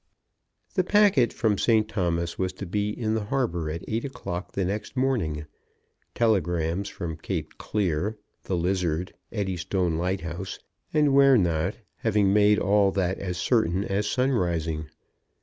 The 0.73 0.83
packet 0.83 1.31
from 1.31 1.59
St. 1.59 1.87
Thomas 1.87 2.39
was 2.39 2.53
to 2.53 2.65
be 2.65 2.89
in 2.89 3.13
the 3.13 3.25
harbour 3.25 3.69
at 3.69 3.83
eight 3.87 4.03
o'clock 4.03 4.53
the 4.53 4.65
next 4.65 4.97
morning, 4.97 5.45
telegrams 6.15 6.89
from 6.89 7.17
Cape 7.17 7.59
Clear, 7.59 8.17
The 8.45 8.57
Lizard, 8.57 9.13
Eddystone 9.31 9.99
Lighthouse, 9.99 10.57
and 10.91 11.13
where 11.13 11.37
not, 11.37 11.75
having 11.97 12.33
made 12.33 12.57
all 12.57 12.89
that 12.93 13.19
as 13.19 13.37
certain 13.37 13.83
as 13.83 14.09
sun 14.09 14.31
rising. 14.31 14.87